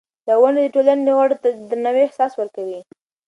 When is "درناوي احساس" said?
1.69-2.31